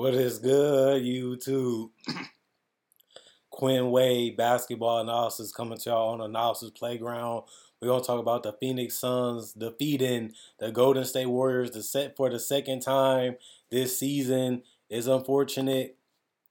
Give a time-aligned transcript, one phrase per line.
[0.00, 1.90] What is good, YouTube?
[3.50, 7.42] Quinn Wade basketball analysis coming to y'all on Analysis Playground.
[7.78, 12.30] We're gonna talk about the Phoenix Suns defeating the Golden State Warriors the set for
[12.30, 13.36] the second time
[13.70, 14.62] this season.
[14.88, 15.98] It's unfortunate.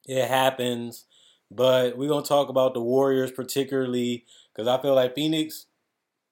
[0.06, 1.06] It happens.
[1.50, 5.66] But we're gonna talk about the Warriors particularly because I feel like Phoenix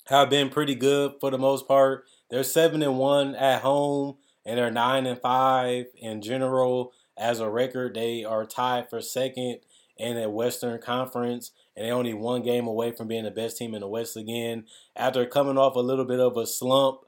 [0.05, 2.05] have been pretty good for the most part.
[2.29, 7.49] They're seven and one at home and they're nine and five in general as a
[7.49, 7.95] record.
[7.95, 9.59] They are tied for second
[9.97, 13.73] in the Western Conference, and they only one game away from being the best team
[13.73, 14.65] in the West again.
[14.95, 16.99] After coming off a little bit of a slump,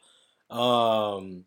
[0.50, 1.46] um,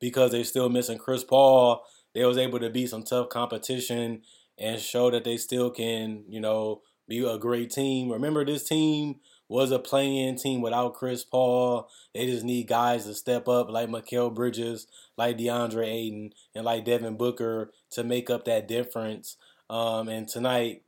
[0.00, 4.22] because they're still missing Chris Paul, they was able to beat some tough competition
[4.58, 8.10] and show that they still can, you know, be a great team.
[8.10, 9.16] Remember, this team
[9.50, 11.88] was a playing team without Chris Paul.
[12.14, 14.86] They just need guys to step up like Mikal Bridges,
[15.16, 19.36] like DeAndre Ayton, and like Devin Booker to make up that difference.
[19.68, 20.82] Um, and tonight,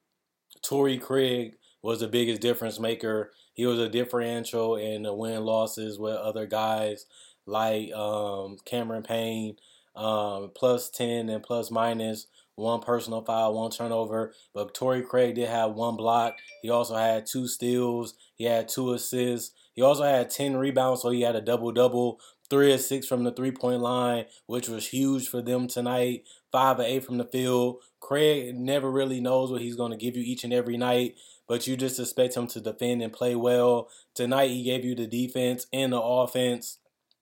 [0.62, 3.32] Torrey Craig was the biggest difference maker.
[3.52, 7.06] He was a differential in the win losses with other guys
[7.46, 9.56] like um, Cameron Payne,
[9.96, 14.32] um, plus 10 and plus minus one personal foul, one turnover.
[14.54, 16.34] But Torrey Craig did have one block.
[16.62, 18.14] He also had two steals.
[18.34, 19.54] He had two assists.
[19.74, 22.20] He also had 10 rebounds, so he had a double double.
[22.50, 26.24] Three of six from the three point line, which was huge for them tonight.
[26.50, 27.78] Five of eight from the field.
[27.98, 31.14] Craig never really knows what he's going to give you each and every night,
[31.48, 33.88] but you just expect him to defend and play well.
[34.14, 36.76] Tonight, he gave you the defense and the offense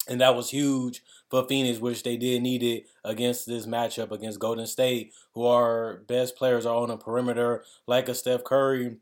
[0.08, 4.40] and that was huge for Phoenix, which they did need it against this matchup against
[4.40, 8.96] Golden State, who are best players are on the perimeter, like a Steph Curry,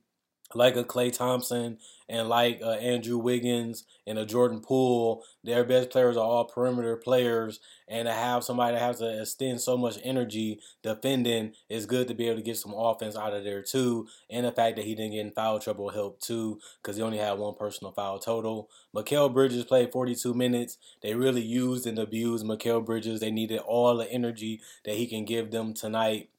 [0.54, 5.22] like a Klay Thompson, and like uh, Andrew Wiggins and a Jordan Poole.
[5.44, 9.60] Their best players are all perimeter players, and to have somebody that has to extend
[9.60, 13.44] so much energy defending is good to be able to get some offense out of
[13.44, 14.08] there too.
[14.30, 17.18] And the fact that he didn't get in foul trouble helped too, because he only
[17.18, 18.70] had one personal foul total.
[18.94, 20.78] Mikal Bridges played 42 minutes.
[21.02, 23.20] They really used and abused Mikal Bridges.
[23.20, 26.30] They needed all the energy that he can give them tonight.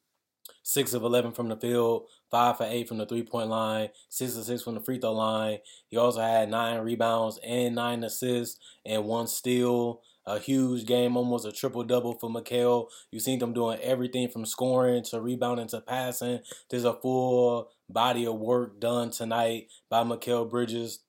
[0.64, 4.36] Six of 11 from the field, five for eight from the three point line, six
[4.36, 5.60] of six from the free throw line.
[5.88, 10.02] He also had nine rebounds and nine assists and one steal.
[10.26, 12.88] A huge game, almost a triple double for Mikal.
[13.10, 16.42] You've seen them doing everything from scoring to rebounding to passing.
[16.70, 21.00] There's a full body of work done tonight by Mikal Bridges.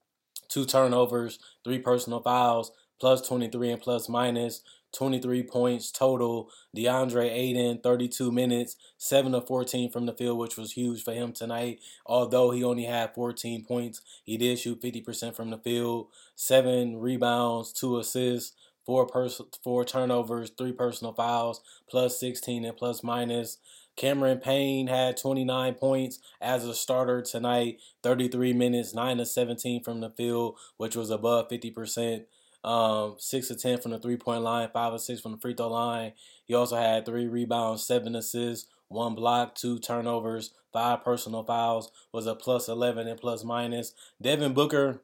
[0.48, 4.62] Two turnovers, three personal fouls, plus 23 and plus minus.
[4.92, 6.50] 23 points total.
[6.76, 11.32] DeAndre Ayton, 32 minutes, 7 of 14 from the field, which was huge for him
[11.32, 11.80] tonight.
[12.06, 17.72] Although he only had 14 points, he did shoot 50% from the field, 7 rebounds,
[17.72, 18.56] 2 assists,
[18.86, 23.58] 4 pers- 4 turnovers, 3 personal fouls, plus 16 and plus minus.
[23.96, 30.00] Cameron Payne had 29 points as a starter tonight, 33 minutes, 9 of 17 from
[30.00, 32.24] the field, which was above 50%.
[32.62, 35.54] Um, six of ten from the three point line, five of six from the free
[35.54, 36.12] throw line.
[36.44, 41.90] He also had three rebounds, seven assists, one block, two turnovers, five personal fouls.
[42.12, 43.94] Was a plus eleven and plus minus.
[44.20, 45.00] Devin Booker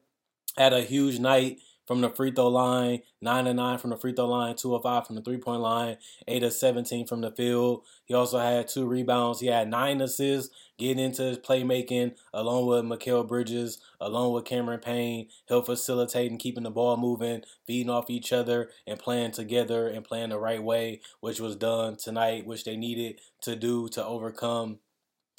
[0.57, 4.13] had a huge night from the free throw line, 9 of 9 from the free
[4.13, 7.31] throw line, 2 of 5 from the three point line, 8 of 17 from the
[7.31, 7.83] field.
[8.05, 9.39] He also had two rebounds.
[9.39, 14.81] He had 9 assists, getting into his playmaking, along with Mikal Bridges, along with Cameron
[14.81, 20.03] Payne, help facilitating, keeping the ball moving, feeding off each other, and playing together and
[20.03, 24.79] playing the right way, which was done tonight, which they needed to do to overcome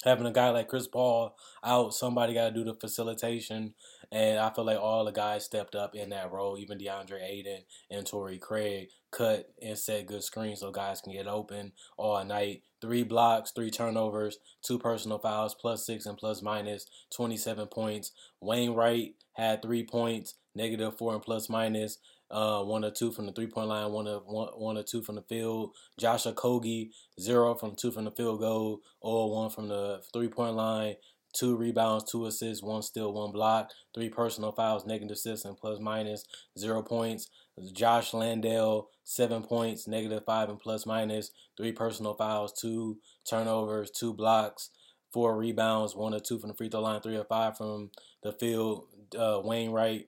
[0.03, 3.73] having a guy like Chris Paul out, somebody got to do the facilitation.
[4.11, 7.61] And I feel like all the guys stepped up in that role, even DeAndre Ayton
[7.91, 12.63] and Torrey Craig cut and set good screens so guys can get open all night.
[12.81, 18.11] Three blocks, three turnovers, two personal fouls, plus six and plus minus, 27 points.
[18.43, 21.97] Wainright had three points, negative four and plus minus.
[22.31, 25.01] Uh, one or two from the three point line, one or one, one or two
[25.01, 25.71] from the field.
[25.99, 30.55] Josh Okogie, zero from two from the field goal, or one from the three point
[30.55, 30.95] line.
[31.31, 35.79] Two rebounds, two assists, one steal, one block, three personal fouls, negative assists, and plus
[35.79, 36.25] minus
[36.57, 37.29] zero points.
[37.73, 42.97] Josh Landale, seven points, negative five and plus minus, three personal fouls, two
[43.29, 44.69] turnovers, two blocks,
[45.11, 47.91] four rebounds, one or two from the free throw line, three or five from
[48.23, 48.87] the field.
[49.15, 50.05] Uh, Wainright,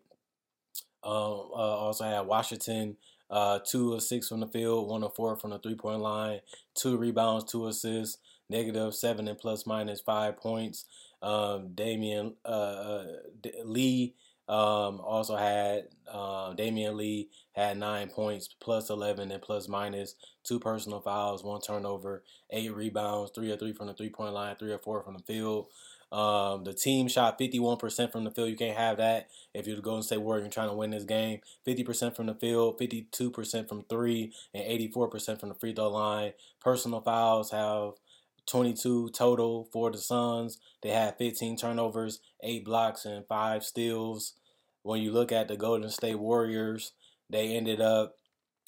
[1.03, 2.98] um, uh, also had Washington,
[3.30, 6.39] uh, two of six from the field, one of four from the three point line,
[6.75, 8.18] two rebounds, two assists,
[8.50, 10.86] negative seven and plus minus five points.
[11.21, 13.06] Um, Damion uh, uh
[13.63, 14.15] Lee,
[14.48, 20.59] Um, also had uh, Damion Lee had nine points, plus 11 and plus minus, two
[20.59, 24.71] personal fouls, one turnover, eight rebounds, three or three from the three point line, three
[24.71, 25.68] or four from the field.
[26.11, 28.49] Um, the team shot 51% from the field.
[28.49, 31.05] You can't have that if you're the Golden State Warriors and trying to win this
[31.05, 31.39] game.
[31.65, 36.33] 50% from the field, 52% from three, and 84% from the free throw line.
[36.59, 37.93] Personal fouls have
[38.45, 40.59] 22 total for the Suns.
[40.81, 44.33] They had 15 turnovers, 8 blocks, and 5 steals.
[44.83, 46.91] When you look at the Golden State Warriors,
[47.29, 48.15] they ended up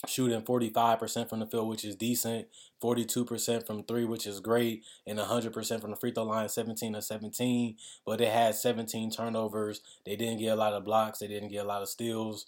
[0.08, 2.48] shooting 45% from the field, which is decent,
[2.82, 7.02] 42% from three, which is great, and 100% from the free throw line, 17 to
[7.02, 7.78] 17.
[8.06, 9.82] But they had 17 turnovers.
[10.06, 11.20] They didn't get a lot of blocks.
[11.20, 12.48] They didn't get a lot of steals.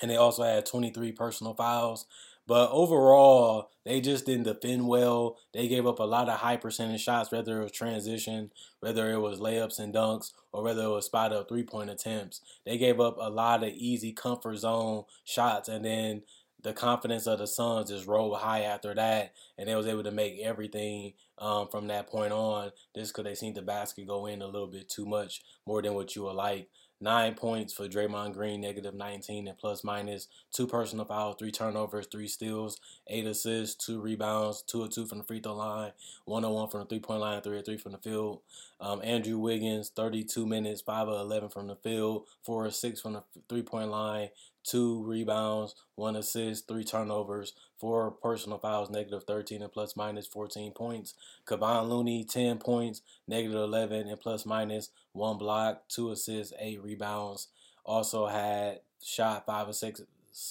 [0.00, 2.06] And they also had 23 personal fouls.
[2.48, 5.36] But overall, they just didn't defend well.
[5.52, 8.50] They gave up a lot of high percentage shots, whether it was transition,
[8.80, 12.40] whether it was layups and dunks, or whether it was spot up three point attempts.
[12.64, 16.22] They gave up a lot of easy comfort zone shots, and then
[16.62, 20.10] the confidence of the Suns just rolled high after that, and they was able to
[20.10, 22.70] make everything um, from that point on.
[22.94, 25.94] Just because they seen the basket go in a little bit too much, more than
[25.94, 26.68] what you would like.
[27.00, 30.26] Nine points for Draymond Green, negative 19 and plus minus.
[30.52, 35.18] Two personal fouls, three turnovers, three steals, eight assists, two rebounds, two or two from
[35.18, 35.92] the free throw line,
[36.24, 38.40] one or one from the three point line, three or three from the field.
[38.80, 43.12] Um, Andrew Wiggins, 32 minutes, five or 11 from the field, four or six from
[43.12, 44.30] the three point line,
[44.68, 50.72] two rebounds, one assist, three turnovers, four personal fouls, negative 13 and plus minus 14
[50.72, 51.14] points.
[51.46, 57.48] Kevon Looney, 10 points, negative 11 and plus minus one block, two assists, eight rebounds.
[57.84, 60.02] Also had shot five or six,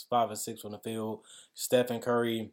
[0.09, 1.21] five or six from the field.
[1.53, 2.49] Stephen Curry,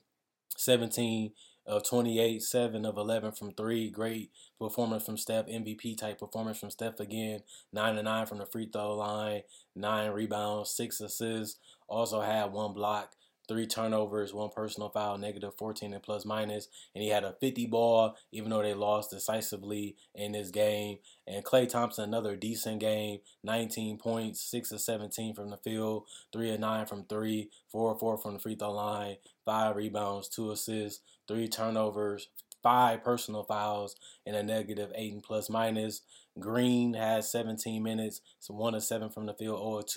[0.57, 1.33] 17
[1.67, 3.91] of 28, 7 of 11 from 3.
[3.91, 7.43] Great performance from Steph, MVP type performance from Steph again.
[7.73, 9.43] 9 to 9 from the free throw line,
[9.75, 11.59] 9 rebounds, 6 assists.
[11.89, 13.13] Also had one block
[13.47, 16.69] three turnovers, one personal foul, negative 14 and plus minus.
[16.95, 20.99] And he had a 50 ball, even though they lost decisively in this game.
[21.27, 26.55] And Klay Thompson, another decent game, 19 points, 6 of 17 from the field, 3
[26.55, 30.51] of 9 from 3, 4 of 4 from the free throw line, 5 rebounds, 2
[30.51, 32.29] assists, 3 turnovers,
[32.63, 33.97] 5 personal fouls,
[34.27, 36.03] and a negative 8 and plus minus.
[36.39, 39.97] Green has 17 minutes, so 1 of 7 from the field, 0 of 2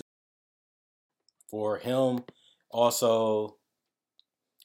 [1.48, 2.24] for him.
[2.70, 3.56] Also,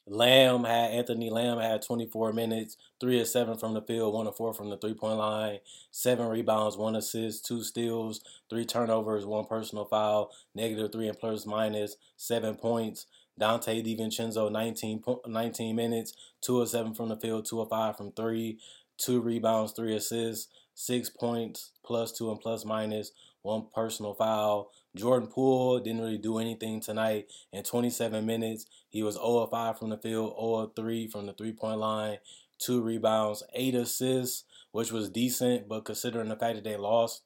[0.06, 4.36] Lamb had Anthony Lamb had 24 minutes, three of seven from the field, one of
[4.36, 5.60] four from the three point line,
[5.90, 8.20] seven rebounds, one assist, two steals,
[8.50, 13.06] three turnovers, one personal foul, negative three and plus minus, seven points.
[13.40, 18.12] Donte DiVincenzo 19, 19 minutes, two of seven from the field, two of five from
[18.12, 18.58] three,
[18.96, 23.10] two rebounds, three assists, six points, plus two and plus minus,
[23.42, 24.70] one personal foul.
[24.96, 27.26] Jordan Poole didn't really do anything tonight.
[27.52, 31.26] In 27 minutes, he was 0 of 5 from the field, 0 of 3 from
[31.26, 32.18] the three point line,
[32.58, 37.22] two rebounds, eight assists, which was decent, but considering the fact that they lost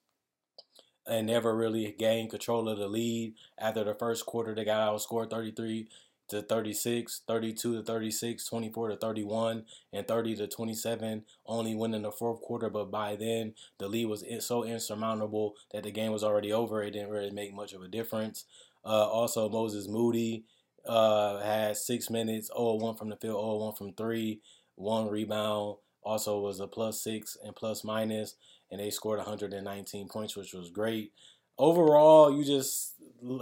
[1.07, 5.31] and never really gained control of the lead after the first quarter, they got outscored
[5.31, 5.89] 33
[6.29, 12.13] to 36, 32 to 36, 24 to 31, and 30 to 27, only winning the
[12.13, 12.69] fourth quarter.
[12.69, 16.83] But by then, the lead was so insurmountable that the game was already over.
[16.83, 18.45] It didn't really make much of a difference.
[18.85, 20.45] Uh, also, Moses Moody
[20.87, 24.41] uh, had six minutes, 0 1 from the field, 0 1 from three,
[24.75, 25.77] one rebound.
[26.03, 28.37] Also, was a plus six and plus minus,
[28.71, 31.13] and they scored 119 points, which was great.
[31.59, 32.95] Overall, you just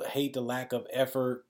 [0.08, 1.44] hate the lack of effort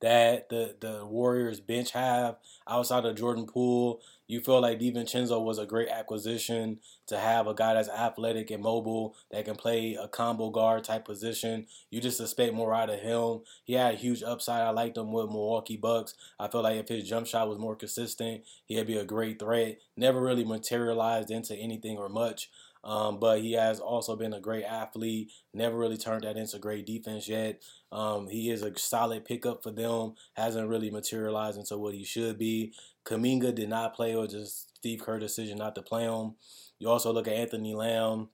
[0.00, 2.36] that the the Warriors bench have
[2.68, 4.00] outside of Jordan Poole.
[4.28, 8.62] You feel like DiVincenzo was a great acquisition to have a guy that's athletic and
[8.62, 11.66] mobile that can play a combo guard type position.
[11.90, 13.42] You just expect more out of him.
[13.64, 14.62] He had a huge upside.
[14.62, 16.14] I liked him with Milwaukee Bucks.
[16.40, 19.78] I feel like if his jump shot was more consistent, he'd be a great threat.
[19.96, 22.50] Never really materialized into anything or much.
[22.86, 25.32] Um, but he has also been a great athlete.
[25.52, 27.60] Never really turned that into great defense yet.
[27.90, 30.14] Um, he is a solid pickup for them.
[30.34, 32.72] Hasn't really materialized into what he should be.
[33.04, 36.36] Kuminga did not play, or just Steve Kerr decision not to play him.
[36.78, 38.28] You also look at Anthony Lamb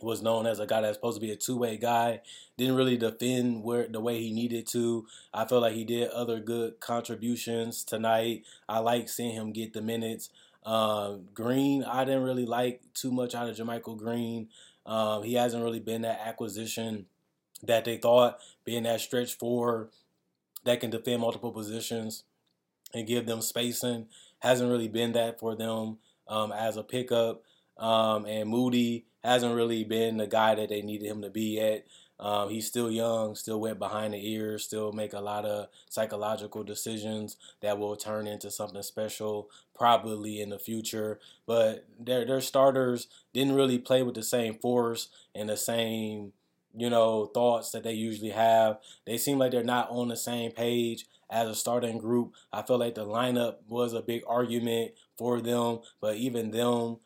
[0.00, 2.20] was known as a guy that's supposed to be a two-way guy.
[2.56, 5.06] Didn't really defend where the way he needed to.
[5.32, 8.44] I feel like he did other good contributions tonight.
[8.68, 10.30] I like seeing him get the minutes.
[10.64, 14.48] Um, Green, I didn't really like too much out of JaMychal Green.
[14.86, 17.06] Um, he hasn't really been that acquisition
[17.62, 19.90] that they thought, being that stretch four
[20.64, 22.24] that can defend multiple positions
[22.94, 24.06] and give them spacing.
[24.40, 27.42] Hasn't really been that for them um, as a pickup.
[27.78, 31.86] Um, and Moody hasn't really been the guy that they needed him to be yet.
[32.20, 36.62] Um, he's still young, still wet behind the ears, still make a lot of psychological
[36.62, 41.18] decisions that will turn into something special probably in the future.
[41.46, 46.32] But their their starters didn't really play with the same force and the same
[46.74, 48.78] you know thoughts that they usually have.
[49.04, 52.34] They seem like they're not on the same page as a starting group.
[52.52, 56.98] I feel like the lineup was a big argument for them, but even them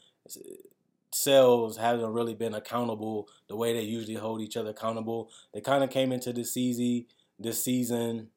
[1.12, 5.30] selves haven't really been accountable the way they usually hold each other accountable.
[5.54, 7.06] They kind of came into this season,
[7.38, 8.28] this season,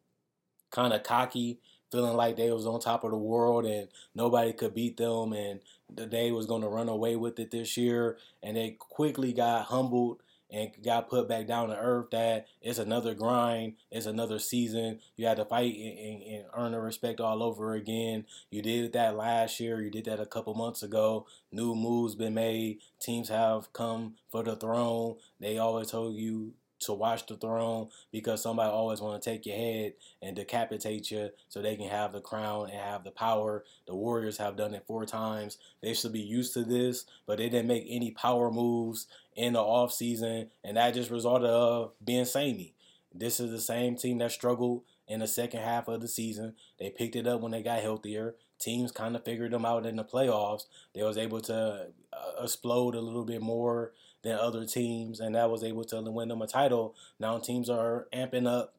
[0.71, 1.59] kind of cocky,
[1.91, 5.59] feeling like they was on top of the world and nobody could beat them, and
[5.93, 8.17] the day was going to run away with it this year.
[8.43, 13.13] And they quickly got humbled and got put back down to earth that it's another
[13.13, 14.99] grind, it's another season.
[15.15, 18.25] You had to fight and, and, earn the respect all over again.
[18.49, 21.27] You did that last year, you did that a couple months ago.
[21.51, 22.79] New moves been made.
[22.99, 25.17] Teams have come for the throne.
[25.39, 29.55] They always told you to watch the throne because somebody always want to take your
[29.55, 33.63] head and decapitate you so they can have the crown and have the power.
[33.87, 35.57] The Warriors have done it four times.
[35.81, 39.61] They should be used to this, but they didn't make any power moves in the
[39.61, 42.73] off season, and that just resulted of being samey.
[43.13, 46.55] This is the same team that struggled in the second half of the season.
[46.77, 48.35] They picked it up when they got healthier.
[48.59, 50.65] Teams kind of figured them out in the playoffs.
[50.93, 55.49] They was able to uh, explode a little bit more than other teams, and that
[55.49, 56.95] was able to win them a title.
[57.19, 58.75] Now teams are amping up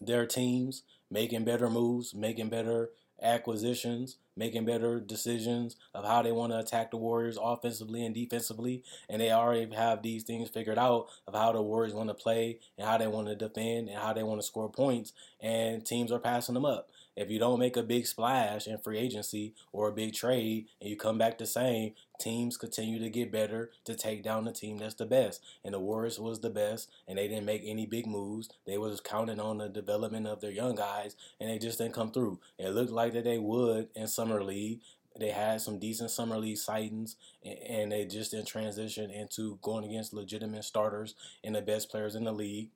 [0.00, 2.90] their teams, making better moves, making better
[3.22, 8.84] acquisitions, making better decisions of how they want to attack the Warriors offensively and defensively.
[9.08, 12.58] And they already have these things figured out of how the Warriors want to play
[12.76, 15.12] and how they want to defend and how they want to score points.
[15.40, 16.90] And teams are passing them up.
[17.16, 20.90] If you don't make a big splash in free agency or a big trade and
[20.90, 24.76] you come back the same, teams continue to get better to take down the team
[24.76, 25.42] that's the best.
[25.64, 28.50] And the Warriors was the best, and they didn't make any big moves.
[28.66, 32.12] They was counting on the development of their young guys, and they just didn't come
[32.12, 32.38] through.
[32.58, 34.80] It looked like that they would in summer league.
[35.18, 40.12] They had some decent summer league sightings, and they just didn't transition into going against
[40.12, 42.68] legitimate starters and the best players in the league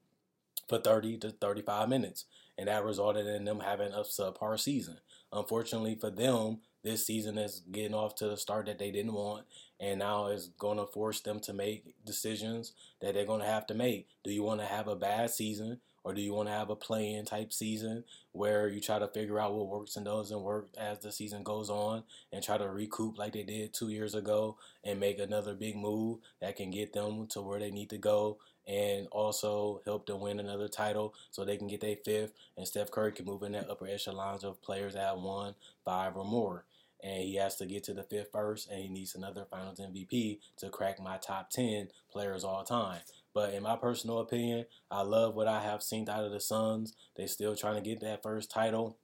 [0.66, 2.24] for 30 to 35 minutes
[2.58, 4.98] and that resulted in them having a subpar season.
[5.32, 9.44] Unfortunately for them, this season is getting off to the start that they didn't want,
[9.78, 13.66] and now it's going to force them to make decisions that they're going to have
[13.66, 14.08] to make.
[14.24, 16.76] Do you want to have a bad season, or do you want to have a
[16.76, 21.00] play-in type season where you try to figure out what works and doesn't work as
[21.00, 22.02] the season goes on,
[22.32, 26.18] and try to recoup like they did two years ago and make another big move
[26.40, 28.38] that can get them to where they need to go
[28.70, 32.90] and also help them win another title so they can get their fifth and Steph
[32.90, 36.64] Curry can move in that upper echelons of players that have five or more.
[37.02, 40.38] And he has to get to the fifth first, and he needs another Finals MVP
[40.58, 43.00] to crack my top 10 players all time.
[43.32, 46.94] But in my personal opinion, I love what I have seen out of the Suns.
[47.16, 48.98] They're still trying to get that first title.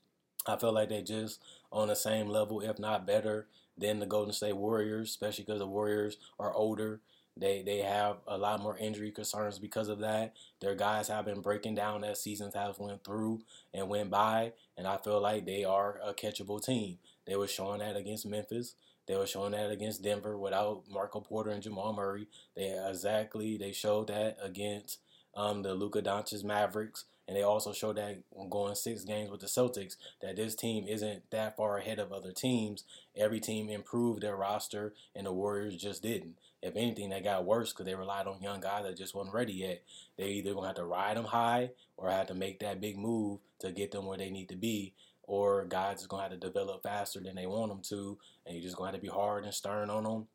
[0.46, 1.40] I feel like they're just
[1.72, 3.46] on the same level, if not better,
[3.78, 7.00] than the Golden State Warriors, especially because the Warriors are older
[7.36, 10.34] they they have a lot more injury concerns because of that.
[10.60, 13.42] Their guys have been breaking down as seasons have went through
[13.74, 16.98] and went by, and I feel like they are a catchable team.
[17.26, 18.74] They were showing that against Memphis.
[19.06, 22.26] They were showing that against Denver without Marco Porter and Jamal Murray.
[22.56, 24.98] They exactly they showed that against
[25.34, 27.04] um, the Luka Doncic Mavericks.
[27.28, 31.28] And they also showed that going six games with the Celtics, that this team isn't
[31.30, 32.84] that far ahead of other teams.
[33.16, 36.36] Every team improved their roster, and the Warriors just didn't.
[36.66, 39.52] If anything, that got worse because they relied on young guys that just wasn't ready
[39.52, 39.82] yet.
[40.16, 43.38] They either gonna have to ride them high or have to make that big move
[43.60, 44.92] to get them where they need to be,
[45.22, 48.64] or guys is gonna have to develop faster than they want them to, and you're
[48.64, 50.26] just gonna have to be hard and stern on them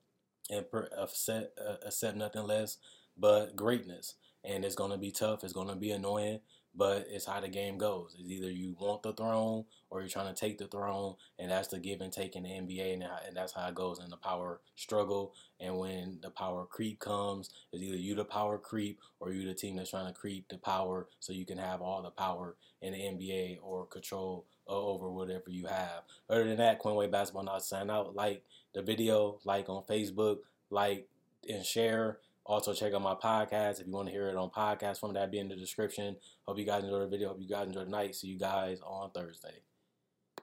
[0.50, 0.66] and
[0.98, 2.78] accept, uh, accept nothing less
[3.18, 4.16] but greatness.
[4.46, 5.44] And it's gonna be tough.
[5.44, 6.40] It's gonna be annoying
[6.76, 8.16] but it's how the game goes.
[8.18, 11.68] It's either you want the throne or you're trying to take the throne, and that's
[11.68, 13.04] the give and take in the NBA, and,
[13.36, 15.34] that's how it goes in the power struggle.
[15.60, 19.54] And when the power creep comes, it's either you the power creep or you the
[19.54, 22.94] team that's trying to creep the power so you can have all the power in
[22.94, 26.04] the NBA or control uh, over whatever you have.
[26.30, 28.16] Other than that, Quinway Basketball not sign out.
[28.16, 30.38] Like the video, like on Facebook,
[30.70, 31.08] like
[31.48, 32.20] and share.
[32.46, 35.14] Also, check out my podcast if you want to hear it on podcast form.
[35.14, 36.16] That be in the description.
[36.48, 37.30] Hope you guys enjoy the video.
[37.30, 38.16] Hope you guys enjoy the night.
[38.16, 39.62] See you guys on Thursday.